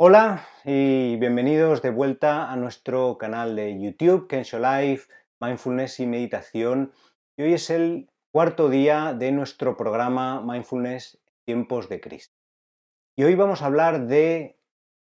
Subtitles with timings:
[0.00, 6.92] Hola y bienvenidos de vuelta a nuestro canal de YouTube, Kensho Life, Mindfulness y Meditación.
[7.36, 12.38] Y hoy es el cuarto día de nuestro programa Mindfulness Tiempos de Cristo.
[13.16, 14.60] Y hoy vamos a hablar de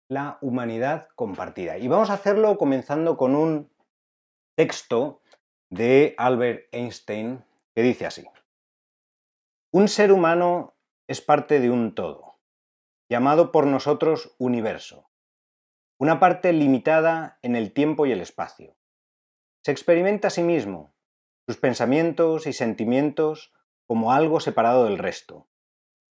[0.08, 1.76] la humanidad compartida.
[1.76, 3.70] Y vamos a hacerlo comenzando con un
[4.56, 5.20] texto
[5.68, 7.44] de Albert Einstein
[7.74, 8.24] que dice así.
[9.74, 10.74] Un ser humano
[11.06, 12.35] es parte de un todo,
[13.08, 15.10] llamado por nosotros universo,
[15.98, 18.76] una parte limitada en el tiempo y el espacio.
[19.62, 20.94] Se experimenta a sí mismo,
[21.46, 23.52] sus pensamientos y sentimientos
[23.86, 25.48] como algo separado del resto,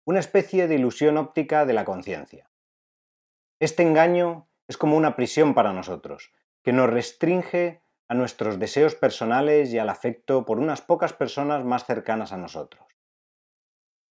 [0.05, 2.49] una especie de ilusión óptica de la conciencia.
[3.60, 6.32] Este engaño es como una prisión para nosotros,
[6.63, 11.85] que nos restringe a nuestros deseos personales y al afecto por unas pocas personas más
[11.85, 12.85] cercanas a nosotros.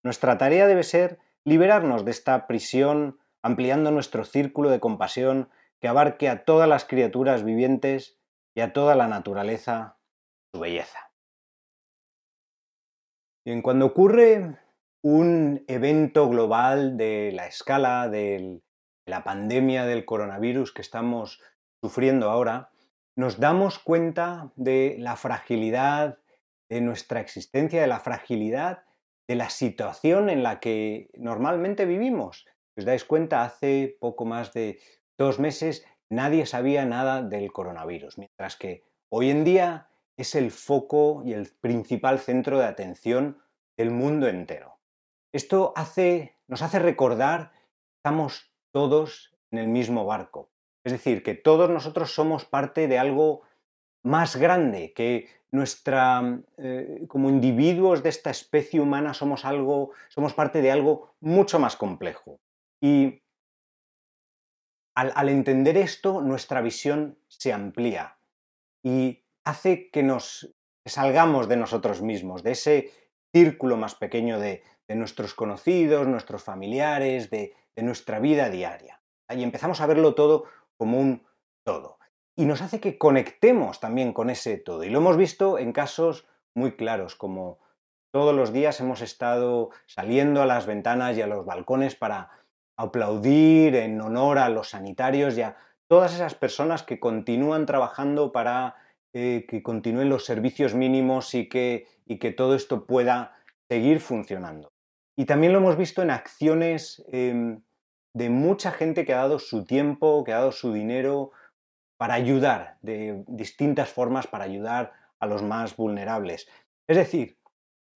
[0.03, 6.29] Nuestra tarea debe ser liberarnos de esta prisión ampliando nuestro círculo de compasión que abarque
[6.29, 8.17] a todas las criaturas vivientes
[8.55, 9.97] y a toda la naturaleza
[10.53, 11.11] su belleza.
[13.45, 14.57] Bien, cuando ocurre
[15.03, 18.61] un evento global de la escala de
[19.05, 21.41] la pandemia del coronavirus que estamos
[21.81, 22.71] sufriendo ahora,
[23.17, 26.19] nos damos cuenta de la fragilidad
[26.69, 28.85] de nuestra existencia, de la fragilidad
[29.27, 32.45] de la situación en la que normalmente vivimos.
[32.73, 34.79] Si os dais cuenta, hace poco más de
[35.17, 41.23] dos meses nadie sabía nada del coronavirus, mientras que hoy en día es el foco
[41.25, 43.41] y el principal centro de atención
[43.77, 44.79] del mundo entero.
[45.33, 50.51] Esto hace, nos hace recordar que estamos todos en el mismo barco.
[50.83, 53.41] Es decir, que todos nosotros somos parte de algo
[54.03, 60.61] más grande, que nuestra, eh, como individuos de esta especie humana somos algo, somos parte
[60.61, 62.39] de algo mucho más complejo.
[62.81, 63.21] Y
[64.95, 68.17] al, entender esto, nuestra visión se amplía
[68.83, 70.53] y hace que nos
[70.85, 72.91] salgamos de nosotros mismos, de ese
[73.31, 79.01] círculo más pequeño de, de nuestros conocidos, nuestros familiares, de, de nuestra vida diaria.
[79.29, 80.45] Y empezamos a verlo todo
[80.77, 81.25] como un
[81.63, 81.97] todo.
[82.35, 84.83] Y nos hace que conectemos también con ese todo.
[84.83, 87.59] Y lo hemos visto en casos muy claros, como
[88.11, 92.29] todos los días hemos estado saliendo a las ventanas y a los balcones para
[92.77, 95.57] aplaudir en honor a los sanitarios y a
[95.87, 98.75] todas esas personas que continúan trabajando para
[99.13, 103.35] eh, que continúen los servicios mínimos y que, y que, todo esto pueda
[103.69, 104.71] seguir funcionando.
[105.15, 107.59] Y también lo hemos visto en acciones eh,
[108.13, 111.31] de mucha gente que ha dado su tiempo, que ha dado su dinero
[111.97, 116.47] para ayudar de distintas formas, para ayudar a los más vulnerables.
[116.87, 117.37] Es decir,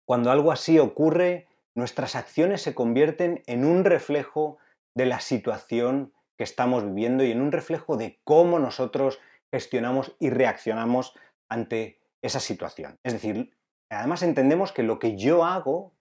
[0.04, 4.58] cuando algo así ocurre, nuestras acciones se convierten en un reflejo
[4.94, 9.20] de la situación que estamos viviendo y en un reflejo de cómo nosotros
[9.50, 11.14] gestionamos y reaccionamos
[11.48, 12.98] ante esa situación.
[13.02, 13.56] Es decir,
[13.90, 15.94] además entendemos que lo que yo hago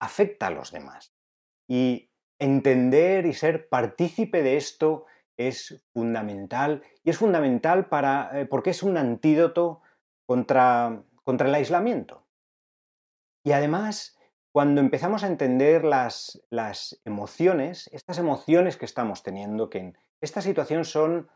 [0.00, 1.14] afecta a los demás.
[1.68, 8.70] Y entender y ser partícipe de esto es fundamental y es fundamental para, eh, porque
[8.70, 9.82] es un antídoto
[10.26, 12.26] contra, contra el aislamiento.
[13.44, 14.18] Y además,
[14.52, 20.40] cuando empezamos a entender las, las emociones, estas emociones que estamos teniendo, que en esta
[20.40, 21.28] situación son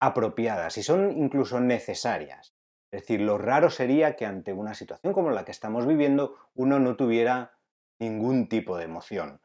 [0.00, 2.54] apropiadas y son incluso necesarias.
[2.90, 6.78] Es decir, lo raro sería que ante una situación como la que estamos viviendo uno
[6.78, 7.56] no tuviera
[7.98, 9.40] ningún tipo de emoción.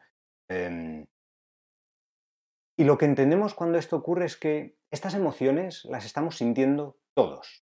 [0.50, 1.06] Em,
[2.78, 7.64] y lo que entendemos cuando esto ocurre es que estas emociones las estamos sintiendo todos.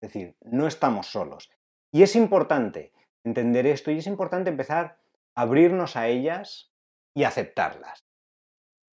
[0.00, 1.50] Es decir, no estamos solos.
[1.92, 2.92] Y es importante
[3.24, 4.98] entender esto y es importante empezar
[5.34, 6.72] a abrirnos a ellas
[7.14, 8.04] y aceptarlas.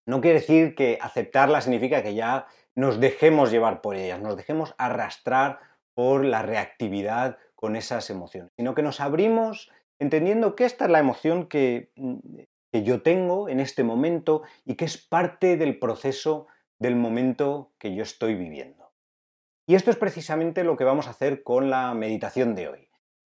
[0.08, 4.76] No quiere decir que aceptarlas significa que ya nos dejemos llevar por ellas, nos dejemos
[4.78, 5.60] arrastrar
[5.94, 11.00] por la reactividad con esas emociones, sino que nos abrimos entendiendo que esta es la
[11.00, 12.18] emoción que mm,
[12.76, 16.48] que yo tengo en este momento y que es parte del proceso
[16.78, 18.92] del momento que yo estoy viviendo.
[19.66, 22.90] Y esto es precisamente lo que vamos a hacer con la meditación de hoy.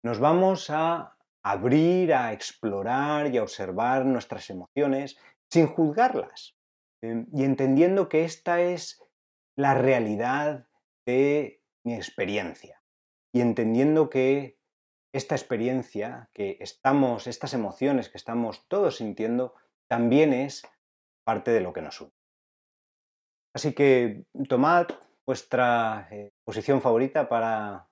[0.04, 5.18] Nos vamos a abrir, a explorar y a observar nuestras emociones
[5.52, 6.56] sin juzgarlas
[7.02, 9.04] em, y entendiendo que esta es
[9.58, 10.70] la realidad
[11.06, 12.82] de mi experiencia
[13.34, 14.55] y entendiendo que
[15.16, 19.56] esta experiencia que estamos, estas emociones que estamos todos sintiendo,
[19.88, 20.64] también es
[21.24, 22.12] parte de lo que nos une.
[23.54, 24.88] Así que tomad
[25.26, 27.88] vuestra eh, posición favorita para,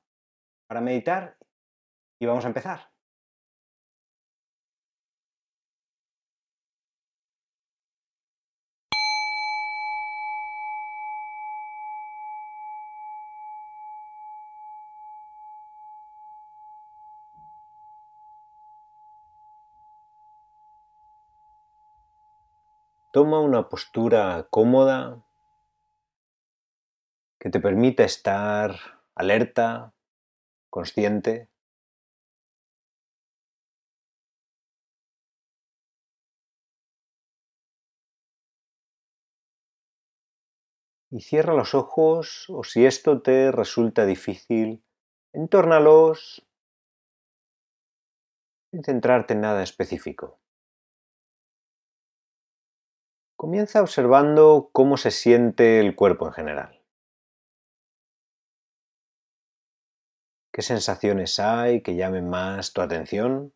[0.68, 1.38] para meditar
[2.20, 2.93] y vamos a empezar.
[23.14, 25.24] Toma una postura cómoda
[27.40, 28.76] que te permita estar
[29.14, 29.94] alerta,
[30.72, 31.48] consciente.
[41.12, 44.84] Y cierra los ojos o si esto te resulta difícil,
[45.34, 46.48] entórnalos
[48.72, 50.43] sin centrarte en nada específico.
[53.44, 56.82] Comienza observando cómo se siente el cuerpo en general.
[60.54, 63.54] ¿Qué sensaciones hay que llamen más tu atención?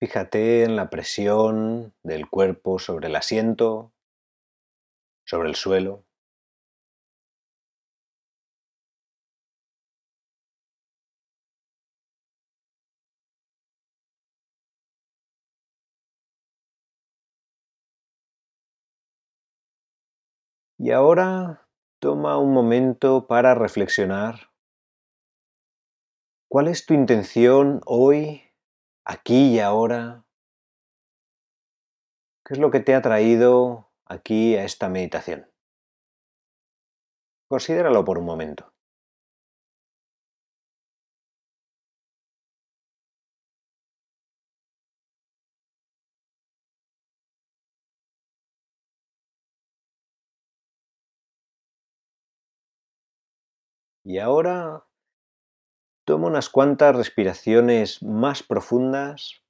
[0.00, 3.92] Fíjate en la presión del cuerpo sobre el asiento,
[5.24, 6.07] sobre el suelo.
[20.80, 21.68] Y ahora
[22.00, 24.52] toma un momento para reflexionar.
[26.48, 28.42] ¿Cuál es tu intención hoy,
[29.04, 30.24] aquí y ahora?
[32.44, 35.50] ¿Qué es lo que te ha traído aquí a esta meditación?
[37.48, 38.72] Considéralo por un momento.
[54.08, 54.86] Y ahora
[56.06, 59.42] toma unas cuantas respiraciones más profundas,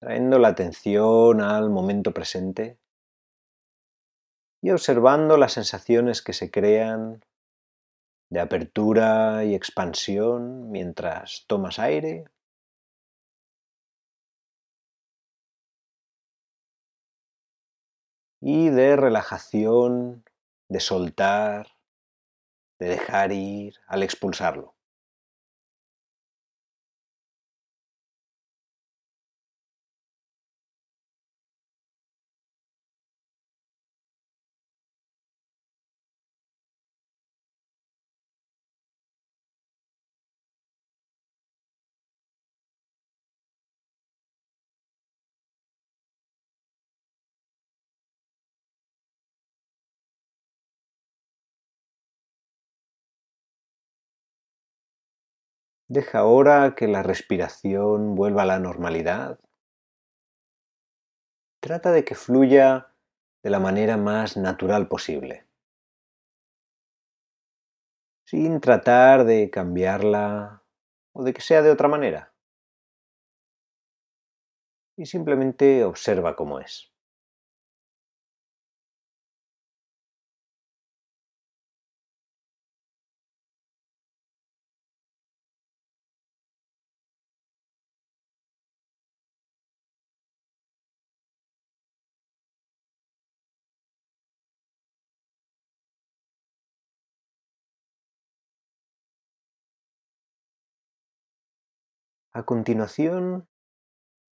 [0.00, 2.78] trayendo la atención al momento presente
[4.62, 7.22] y observando las sensaciones que se crean
[8.30, 12.24] de apertura y expansión mientras tomas aire.
[18.40, 20.24] Y de relajación,
[20.70, 21.77] de soltar,
[22.78, 24.77] de dejar ir al expulsarlo.
[55.90, 59.40] Deja ahora que la respiración vuelva a la normalidad.
[61.62, 62.92] Trata de que fluya
[63.42, 65.46] de la manera más natural posible,
[68.26, 70.62] sin tratar de cambiarla
[71.14, 72.34] o de que sea de otra manera.
[74.98, 76.92] Y simplemente observa cómo es.
[102.38, 103.48] A continuación,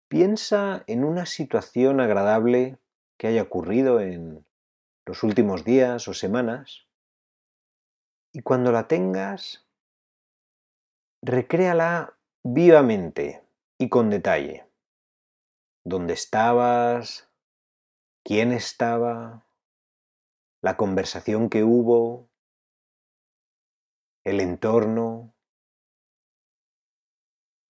[0.08, 2.78] piensa en una situación agradable
[3.18, 4.46] que haya ocurrido en
[5.08, 6.88] los últimos días o semanas
[8.32, 9.68] y cuando la tengas,
[11.24, 13.44] recréala vivamente
[13.80, 14.70] y con detalle.
[15.84, 17.28] ¿Dónde estabas?
[18.24, 19.48] ¿Quién estaba?
[20.62, 22.30] ¿La conversación que hubo?
[24.24, 25.35] ¿El entorno?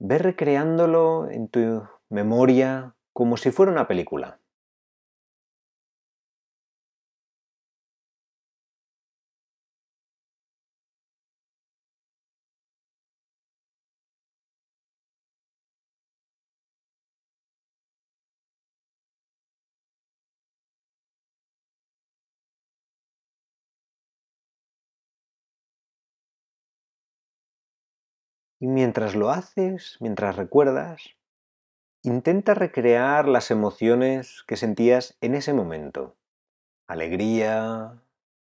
[0.08, 4.40] Ve recreándolo en tu memoria como si fuera una película.
[28.66, 31.16] Y mientras lo haces, mientras recuerdas,
[32.02, 36.18] intenta recrear las emociones que sentías en ese momento.
[36.88, 38.02] Alegría,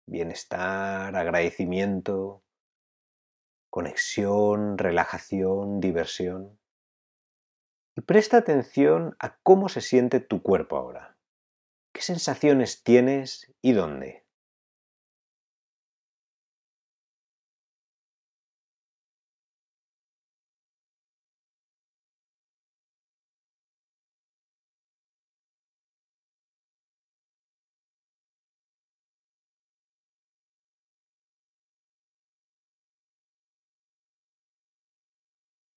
[0.07, 2.41] bienestar, agradecimiento,
[3.69, 6.59] conexión, relajación, diversión.
[7.95, 11.15] Y presta atención a cómo se siente tu cuerpo ahora.
[11.93, 14.26] ¿Qué sensaciones tienes y dónde?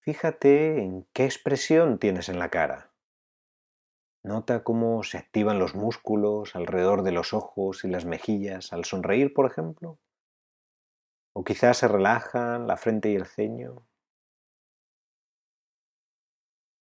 [0.01, 2.93] Fíjate en qué expresión tienes en la cara.
[4.23, 9.33] Nota cómo se activan los músculos alrededor de los ojos y las mejillas al sonreír,
[9.33, 9.99] por ejemplo.
[11.33, 13.87] O quizás se relajan la frente y el ceño.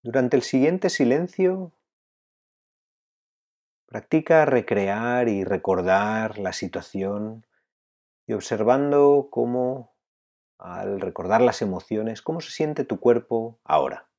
[0.02, 1.72] Durante el siguiente silencio,
[3.86, 7.46] practica recrear y recordar la situación
[8.26, 9.94] y observando cómo,
[10.60, 14.09] al recordar las emociones, cómo se siente tu cuerpo ahora.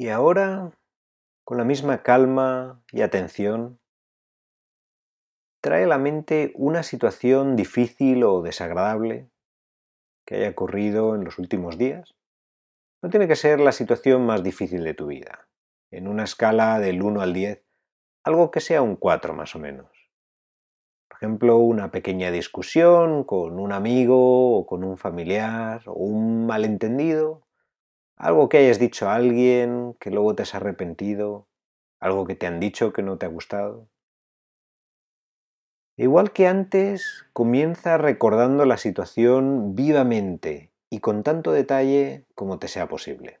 [0.00, 0.72] Y ahora,
[1.44, 3.78] con la misma calma y atención,
[5.62, 9.28] trae a la mente una situación difícil o desagradable
[10.26, 12.14] que haya ocurrido en los últimos días.
[13.02, 15.50] No tiene que ser la situación más difícil de tu vida.
[15.90, 17.62] En una escala del 1 al 10,
[18.24, 19.90] algo que sea un 4 más o menos.
[21.10, 27.42] Por ejemplo, una pequeña discusión con un amigo o con un familiar o un malentendido
[28.20, 31.48] algo que hayas dicho a alguien que luego te has arrepentido,
[32.00, 33.88] algo que te han dicho que no te ha gustado.
[35.96, 42.88] Igual que antes, comienza recordando la situación vivamente y con tanto detalle como te sea
[42.88, 43.39] posible.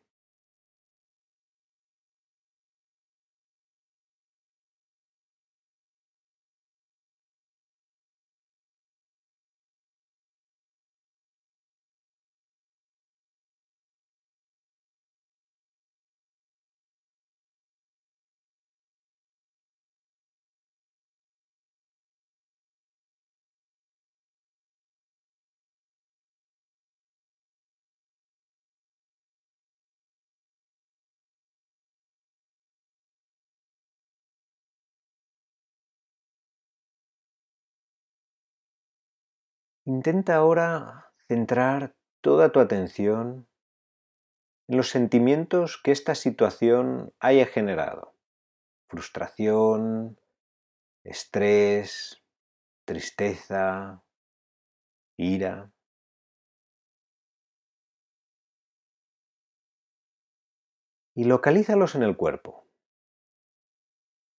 [39.92, 43.48] Intenta ahora centrar toda tu atención
[44.68, 48.14] en los sentimientos que esta situación haya generado.
[48.86, 50.16] Frustración,
[51.02, 52.22] estrés,
[52.84, 54.04] tristeza,
[55.16, 55.72] ira.
[61.16, 62.64] Y localízalos en el cuerpo.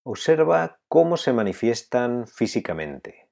[0.03, 3.30] Observa cómo se manifiestan físicamente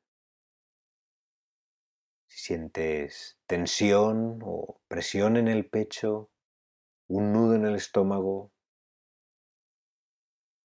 [2.50, 6.32] sientes tensión o presión en el pecho,
[7.08, 8.52] un nudo en el estómago,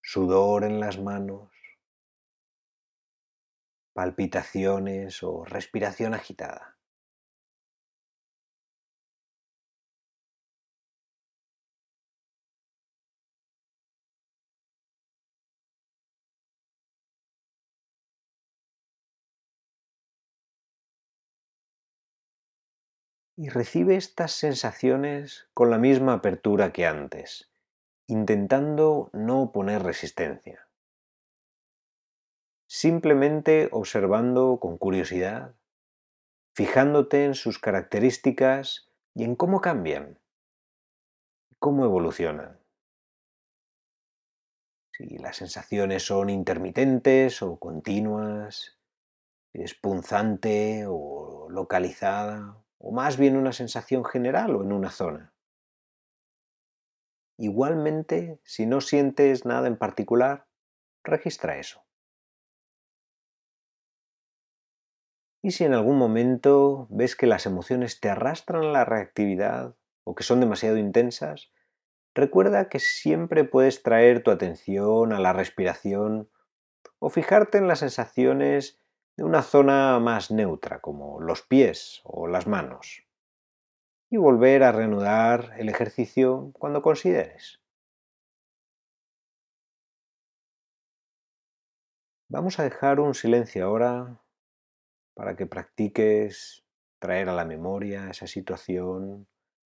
[0.01, 1.51] sudor en las manos,
[3.93, 6.74] palpitaciones o respiración agitada.
[23.37, 27.51] Y recibe estas sensaciones con la misma apertura que antes,
[28.07, 30.69] intentando no poner resistencia.
[32.69, 35.55] Simplemente observando con curiosidad,
[36.55, 40.21] fijándote en sus características y en cómo cambian,
[41.59, 42.61] cómo evolucionan.
[44.93, 48.79] Si las sensaciones son intermitentes o continuas,
[49.53, 55.35] es punzante o localizada o más bien una sensación general o en una zona.
[57.37, 60.47] Igualmente, si no sientes nada en particular,
[61.03, 61.85] registra eso.
[65.43, 70.15] Y si en algún momento ves que las emociones te arrastran a la reactividad o
[70.15, 71.53] que son demasiado intensas,
[72.15, 76.31] recuerda que siempre puedes traer tu atención a la respiración
[76.99, 78.81] o fijarte en las sensaciones
[79.17, 83.07] de una zona más neutra, como los pies o las manos,
[84.11, 87.61] y volver a reanudar el ejercicio cuando consideres.
[92.29, 94.21] Vamos a dejar un silencio ahora
[95.15, 96.65] para que practiques
[96.99, 99.29] traer a la memoria esa situación,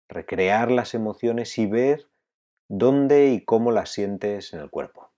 [0.08, 2.10] recrear las emociones y ver
[2.70, 5.13] dónde y cómo las sientes en el cuerpo.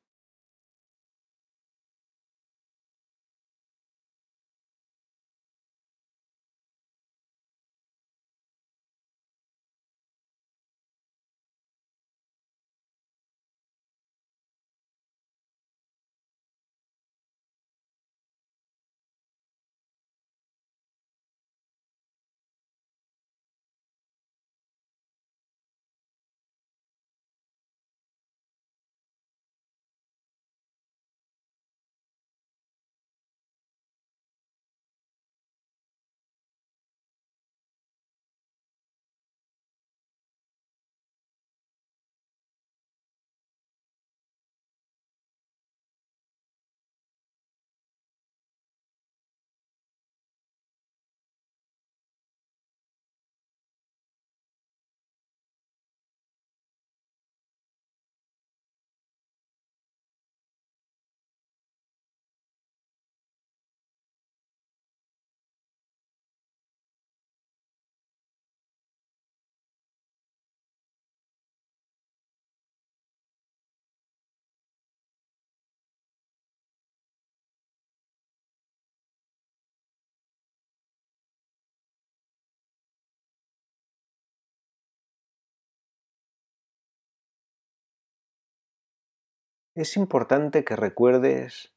[89.76, 91.74] Es importante que recuerdes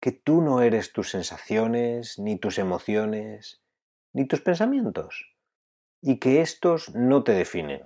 [0.00, 3.62] que tú no eres tus sensaciones, ni tus emociones,
[4.12, 5.36] ni tus pensamientos,
[6.02, 7.82] y que estos no te definen.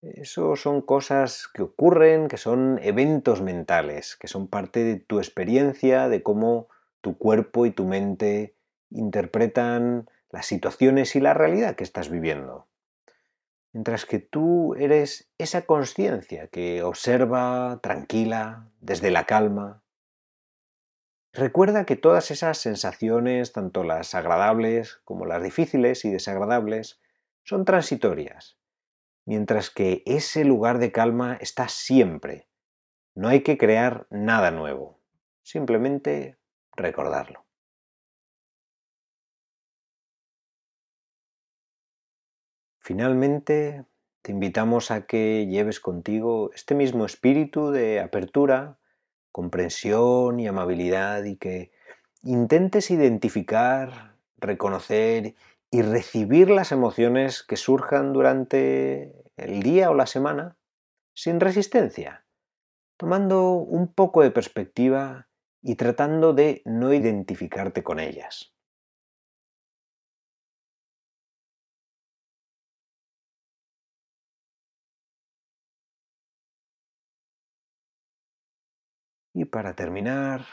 [0.00, 6.08] Eso son cosas que ocurren, que son eventos mentales, que son parte de tu experiencia,
[6.08, 6.68] de cómo
[7.00, 8.54] tu cuerpo y tu mente
[8.90, 12.68] interpretan las situaciones y la realidad que estás viviendo
[13.76, 19.82] mientras que tú eres esa conciencia que observa tranquila, desde la calma.
[21.34, 27.02] Recuerda que todas esas sensaciones, tanto las agradables como las difíciles y desagradables,
[27.44, 28.58] son transitorias,
[29.26, 32.48] mientras que ese lugar de calma está siempre.
[33.14, 35.02] No hay que crear nada nuevo,
[35.42, 36.38] simplemente
[36.78, 37.45] recordarlo.
[42.86, 43.84] Finalmente,
[44.22, 48.78] te invitamos a que lleves contigo este mismo espíritu de apertura,
[49.32, 51.72] comprensión y amabilidad y que
[52.22, 55.34] intentes identificar, reconocer
[55.68, 60.56] y recibir las emociones que surjan durante el día o la semana
[61.12, 62.24] sin resistencia,
[62.96, 65.26] tomando un poco de perspectiva
[65.60, 68.55] y tratando de no identificarte con ellas.
[79.36, 80.46] Y para terminar,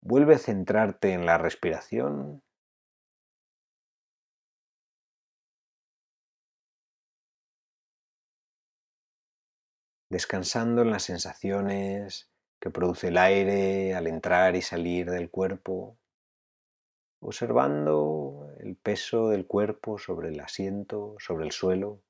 [0.00, 2.42] vuelve a centrarte en la respiración.
[10.08, 15.98] Descansando en las sensaciones que produce el aire al entrar y salir del cuerpo,
[17.20, 22.00] observando el peso del cuerpo sobre el asiento, sobre el suelo.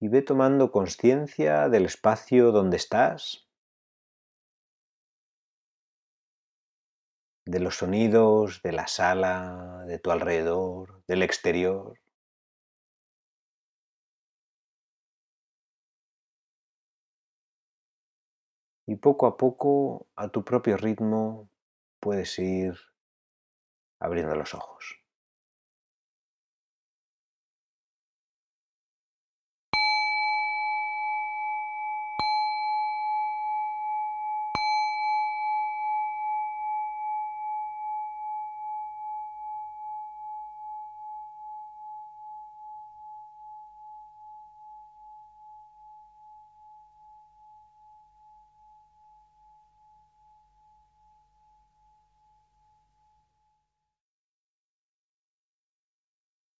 [0.00, 3.48] Y ve tomando conciencia del espacio donde estás,
[7.46, 11.98] de los sonidos de la sala, de tu alrededor, del exterior.
[18.86, 21.50] Y poco a poco, a tu propio ritmo,
[22.00, 22.74] puedes ir
[24.00, 24.97] abriendo los ojos.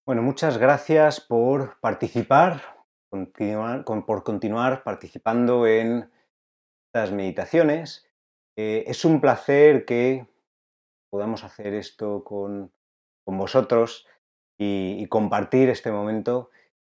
[0.09, 2.62] Bueno, muchas gracias por participar,
[3.11, 6.11] por continuar participando en
[6.87, 8.09] estas meditaciones.
[8.57, 10.27] Eh, es un placer que
[11.11, 12.73] podamos hacer esto con,
[13.27, 14.07] vosotros
[14.59, 16.49] y, compartir este momento.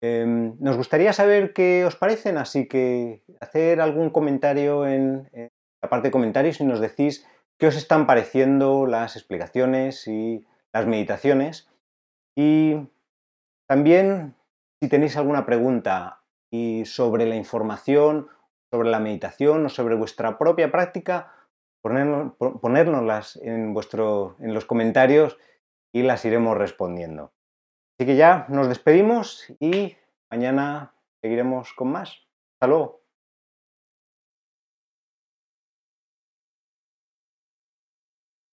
[0.04, 5.28] Em, nos gustaría saber qué os parecen, así que hacer algún comentario en,
[5.82, 7.26] la parte de comentarios y nos decís
[7.58, 11.72] qué os están pareciendo las explicaciones y las meditaciones.
[12.36, 12.76] Y
[13.70, 14.36] también
[14.82, 18.28] si tenéis alguna pregunta y sobre la información,
[18.74, 21.34] sobre la meditación o sobre vuestra propia práctica,
[21.82, 25.38] ponérnoslas en, vuestro, en los comentarios
[25.94, 27.34] y las iremos respondiendo.
[27.98, 29.96] Así que ya nos despedimos y
[30.32, 32.10] mañana seguiremos con más.
[32.56, 32.99] Hasta luego.